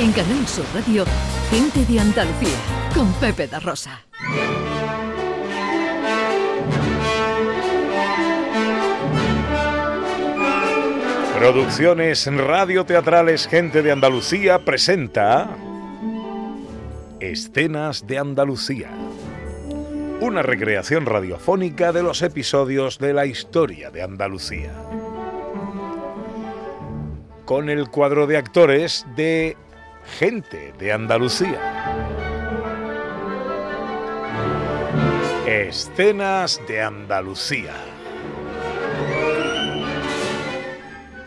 [0.00, 1.04] En Canal Sur Radio,
[1.50, 2.56] Gente de Andalucía,
[2.94, 4.00] con Pepe da Rosa.
[11.38, 15.50] Producciones Radio Teatrales Gente de Andalucía presenta
[17.20, 18.88] Escenas de Andalucía.
[20.22, 24.72] Una recreación radiofónica de los episodios de la historia de Andalucía.
[27.44, 29.58] Con el cuadro de actores de
[30.04, 31.60] Gente de Andalucía.
[35.46, 37.74] Escenas de Andalucía.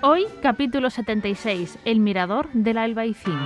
[0.01, 3.39] Hoy, capítulo 76, El Mirador del Albaicín.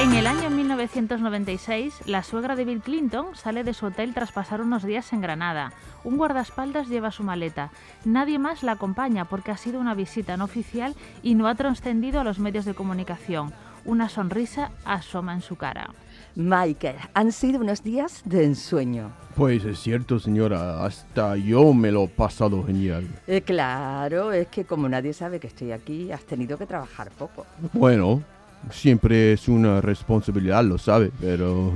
[0.00, 0.50] En el año
[0.84, 5.22] 1996, la suegra de Bill Clinton sale de su hotel tras pasar unos días en
[5.22, 5.72] Granada.
[6.04, 7.70] Un guardaespaldas lleva su maleta.
[8.04, 12.20] Nadie más la acompaña porque ha sido una visita no oficial y no ha trascendido
[12.20, 13.52] a los medios de comunicación.
[13.86, 15.90] Una sonrisa asoma en su cara.
[16.36, 19.12] Michael, han sido unos días de ensueño.
[19.36, 23.08] Pues es cierto, señora, hasta yo me lo he pasado genial.
[23.26, 27.46] Eh, claro, es que como nadie sabe que estoy aquí, has tenido que trabajar poco.
[27.72, 28.22] Bueno,
[28.70, 31.72] siempre es una responsabilidad, lo sabe, pero...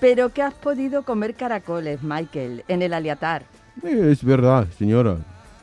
[0.00, 3.44] Pero que has podido comer caracoles, Michael, en el aliatar.
[3.82, 5.16] Es verdad, señora.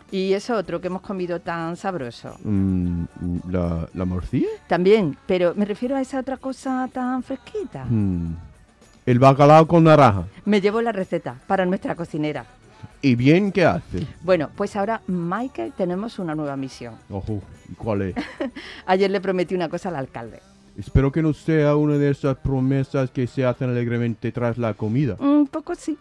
[0.09, 2.35] Y eso otro que hemos comido tan sabroso.
[2.43, 3.03] Mm,
[3.49, 4.47] ¿La, la morcilla?
[4.67, 7.85] También, pero me refiero a esa otra cosa tan fresquita.
[7.85, 8.35] Mm,
[9.05, 10.25] El bacalao con naranja.
[10.45, 12.45] Me llevo la receta para nuestra cocinera.
[13.03, 14.05] ¿Y bien qué hace?
[14.21, 16.95] Bueno, pues ahora, Michael, tenemos una nueva misión.
[17.09, 18.15] Ojo, ¿y cuál es?
[18.85, 20.39] Ayer le prometí una cosa al alcalde.
[20.77, 25.15] Espero que no sea una de esas promesas que se hacen alegremente tras la comida.
[25.19, 25.97] Un poco sí,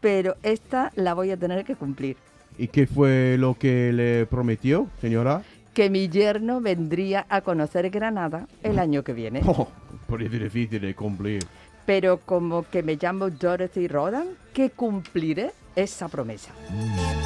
[0.00, 2.16] pero esta la voy a tener que cumplir.
[2.56, 5.42] ¿Y qué fue lo que le prometió, señora?
[5.74, 9.42] Que mi yerno vendría a conocer Granada el año que viene.
[9.46, 9.68] Oh,
[10.08, 11.42] parece difícil de cumplir.
[11.86, 16.52] Pero como que me llamo Dorothy Rodan, que cumpliré esa promesa.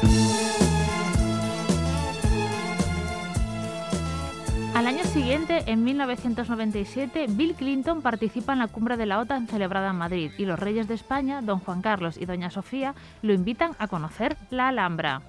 [0.02, 0.07] Al
[5.38, 10.32] siguiente, en 1997, Bill Clinton participa en la cumbre de la OTAN celebrada en Madrid
[10.36, 14.36] y los reyes de España, don Juan Carlos y doña Sofía, lo invitan a conocer
[14.50, 15.22] la Alhambra.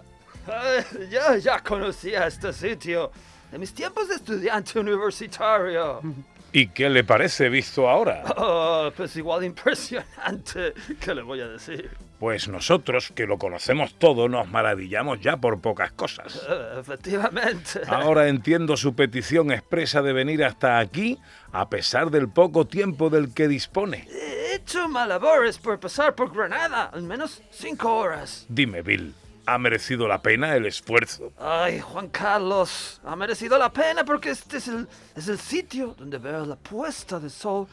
[0.47, 3.12] Eh, yo ya conocía este sitio
[3.52, 6.02] de mis tiempos de estudiante universitario.
[6.51, 8.23] ¿Y qué le parece visto ahora?
[8.37, 10.73] Oh, pues igual de impresionante.
[10.99, 11.89] ¿Qué le voy a decir?
[12.19, 16.41] Pues nosotros, que lo conocemos todo, nos maravillamos ya por pocas cosas.
[16.49, 17.81] Eh, efectivamente.
[17.87, 21.17] Ahora entiendo su petición expresa de venir hasta aquí,
[21.51, 24.07] a pesar del poco tiempo del que dispone.
[24.09, 28.45] He hecho malabores por pasar por Granada, al menos cinco horas.
[28.49, 29.13] Dime, Bill,
[29.45, 31.31] ¿ha merecido la pena el esfuerzo?
[31.39, 36.17] Ay, Juan Carlos, ha merecido la pena porque este es el, es el sitio donde
[36.17, 37.67] veo la puesta de sol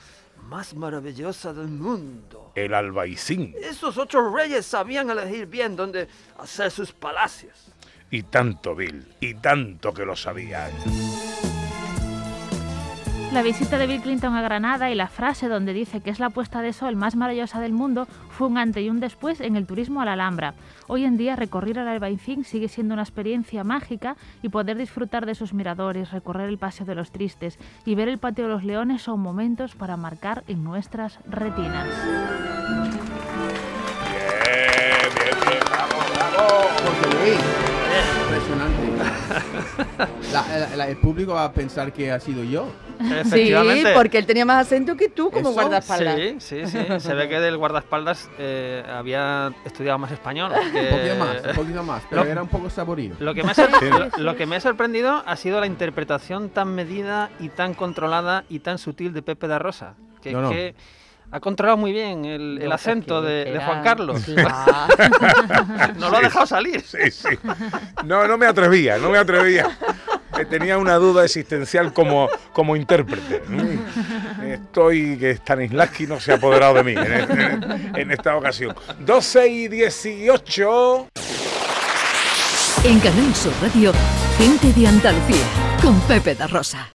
[0.48, 2.52] más maravillosa del mundo.
[2.54, 3.54] El albaicín.
[3.60, 7.72] Esos ocho reyes sabían elegir bien dónde hacer sus palacios.
[8.10, 10.70] Y tanto, Bill, y tanto que lo sabían.
[13.32, 16.30] La visita de Bill Clinton a Granada y la frase donde dice que es la
[16.30, 19.66] puesta de sol más maravillosa del mundo fue un antes y un después en el
[19.66, 20.54] turismo a la Alhambra.
[20.86, 25.34] Hoy en día recorrer el Albaicín sigue siendo una experiencia mágica y poder disfrutar de
[25.34, 29.02] sus miradores, recorrer el Paseo de los Tristes y ver el Patio de los Leones
[29.02, 31.88] son momentos para marcar en nuestras retinas.
[40.32, 42.68] La- la- la- el público va a pensar que ha sido yo.
[43.30, 43.52] Sí,
[43.94, 45.52] porque él tenía más acento que tú como ¿Eso?
[45.52, 46.16] guardaespaldas.
[46.16, 46.78] Sí, sí, sí.
[46.98, 50.52] Se ve que del guardaespaldas eh, había estudiado más español.
[50.52, 53.14] Un que- poquito más, un poquito más, pero lo- era un poco saborío.
[53.20, 53.54] Lo que, me ha
[54.16, 58.44] lo, lo que me ha sorprendido ha sido la interpretación tan medida y tan controlada
[58.48, 59.94] y tan sutil de Pepe da Rosa.
[60.22, 60.50] Que, No, no.
[60.50, 60.74] que
[61.32, 64.22] ha controlado muy bien el, el acento de, de Juan Carlos.
[64.24, 64.94] Claro.
[65.98, 66.80] No lo ha dejado salir.
[66.82, 67.28] Sí, sí.
[68.04, 69.66] No, no me atrevía, no me atrevía.
[70.44, 73.42] Tenía una duda existencial como, como intérprete.
[74.44, 78.74] Estoy que Stanislavski no se ha apoderado de mí en, en- en esta ocasión.
[79.00, 81.08] 12 y 18.
[82.84, 83.92] En Canal Sur Radio,
[84.38, 85.44] Gente de Andalucía,
[85.82, 86.88] con Pepe da Rosa.